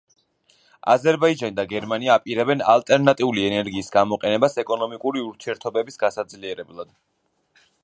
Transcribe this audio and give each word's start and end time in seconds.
აზერბაიჯანი 0.93 1.53
და 1.59 1.65
გერმანია 1.73 2.15
აპირებენ 2.21 2.63
ალტერნატიული 2.77 3.45
ენერგიის 3.51 3.93
გამოყენებას 3.97 4.59
ეკონომიკური 4.65 5.23
ურთიერთობების 5.29 6.03
გასაძლიერებლად. 6.07 6.93